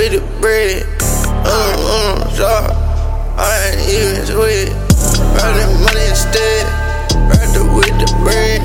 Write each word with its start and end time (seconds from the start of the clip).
with 0.00 0.12
the 0.12 0.40
bread. 0.40 0.86
Uh, 1.44 1.76
uh, 1.76 2.16
shop. 2.32 2.72
I 3.36 3.52
ain't 3.68 3.84
even 3.90 4.24
sweat. 4.24 4.72
Running 5.36 5.72
money 5.84 6.06
instead. 6.08 6.64
Rather 7.28 7.68
with 7.74 7.92
the 8.00 8.08
bread. 8.24 8.64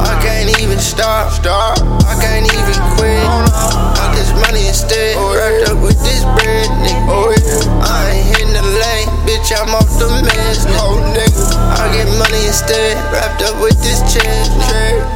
I 0.00 0.20
can't 0.20 0.50
even 0.60 0.78
stop. 0.78 1.32
Stop. 1.32 1.78
I 2.04 2.14
can't 2.20 2.44
even 2.44 2.78
quit. 2.96 3.24
I 3.24 4.04
get 4.14 4.28
money 4.44 4.68
instead. 4.68 5.16
Wrapped 5.16 5.70
up 5.70 5.82
with 5.82 5.98
this 6.04 6.22
bread, 6.36 6.68
nigga. 6.84 7.32
I 7.80 8.10
ain't 8.12 8.26
hitting 8.36 8.52
the 8.52 8.62
lane, 8.62 9.08
bitch. 9.24 9.54
I'm 9.56 9.72
off 9.74 9.88
the 9.98 10.08
mess, 10.28 10.66
nigga. 10.66 11.24
I 11.72 11.88
get 11.94 12.08
money 12.18 12.46
instead. 12.46 12.96
Wrapped 13.12 13.42
up 13.42 13.60
with 13.62 13.80
this 13.82 14.02
check. 14.12 15.15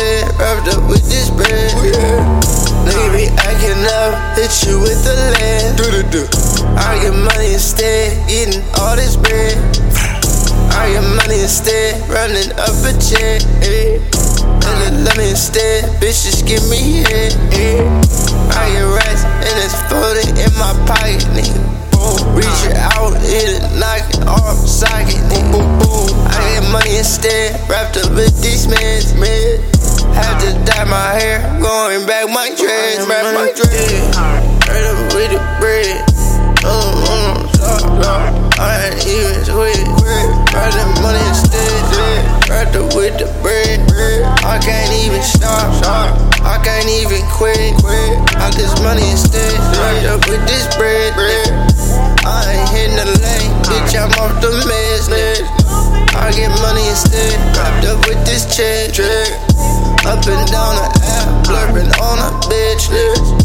Money. 0.00 0.22
Wrapped 0.38 0.68
up 0.68 0.88
with 0.88 1.04
this 1.08 1.30
bread. 1.30 1.70
Nigga 2.84 3.12
be 3.12 3.26
acting 3.36 3.84
up, 4.00 4.36
hit 4.36 4.52
you 4.66 4.80
with 4.80 5.04
the 5.04 5.14
land. 5.36 5.80
I 6.78 6.98
get 7.02 7.12
money 7.12 7.52
instead, 7.52 8.16
eating 8.30 8.62
all 8.80 8.96
this 8.96 9.16
bread. 9.16 9.56
I 10.72 10.92
get 10.92 11.04
money 11.04 11.40
instead, 11.42 12.00
running 12.08 12.50
up 12.56 12.74
a 12.88 12.92
check. 12.96 13.42
Eh. 13.62 14.00
And 14.40 14.76
then 14.80 15.04
let 15.04 15.16
me 15.18 15.30
instead, 15.30 15.84
bitches 16.00 16.46
give 16.46 16.64
me 16.70 17.04
head. 17.04 17.36
Eh. 17.52 17.84
I 18.56 18.72
get 18.72 18.86
racks 18.96 19.24
and 19.24 19.56
it's 19.60 19.76
floating 19.88 20.32
in 20.36 20.52
my 20.56 20.72
pocket, 20.88 21.24
nigga. 21.36 21.60
Reach 22.34 22.62
it 22.64 22.76
out, 22.76 23.12
hit 23.20 23.60
it, 23.60 23.78
knock 23.78 24.08
it 24.08 24.26
off, 24.26 24.56
socket, 24.56 25.20
nigga. 25.28 25.60
I 26.32 26.60
get 26.60 26.72
money 26.72 26.96
instead, 26.96 27.60
wrapped 27.68 27.98
up 27.98 28.10
with 28.14 28.40
these 28.40 28.66
meds, 28.66 29.18
man. 29.18 29.79
Back 33.68 34.16
my 34.16 34.80
up 34.88 35.14
with 35.14 35.30
the 35.32 35.40
bread. 35.60 36.00
Uh, 36.64 37.46
stop, 37.52 37.80
stop. 37.80 38.60
I 38.60 38.88
ain't 38.88 39.06
even 39.06 39.44
sweat. 39.44 39.76
Running 40.54 40.92
money 41.02 41.24
instead. 41.28 42.48
Right 42.48 42.68
up 42.72 42.94
with 42.94 43.18
the 43.18 43.28
bread. 43.42 43.80
I 44.44 44.58
can't 44.58 44.92
even 45.04 45.22
stop. 45.22 45.72
I 46.42 46.56
can't 46.64 46.88
even 46.88 47.22
quit. 47.32 47.74
I 48.36 48.50
this 48.56 48.72
money 48.82 49.04
instead. 49.10 49.52
Right 49.76 50.06
up 50.08 50.24
with 50.28 50.40
this 50.46 50.64
bread. 50.76 51.12
I 52.24 52.52
ain't 52.52 52.68
hitting 52.70 52.96
the 52.96 53.08
lane, 53.20 53.52
bitch. 53.68 53.96
I'm 53.96 54.12
off 54.20 54.40
the 54.40 54.52
mess. 54.64 55.08
I 56.16 56.32
get 56.32 56.50
money 56.62 56.86
instead. 56.88 57.36
Wrapped 57.56 57.86
up 57.86 58.06
with 58.06 58.24
this 58.24 58.44
check. 58.56 58.90
Up 60.06 60.26
and 60.26 60.50
down 60.50 60.74
the 60.76 60.88
app, 61.04 61.46
blurring 61.46 61.92
on 62.00 62.18
a 62.18 62.30
bitch. 62.48 63.39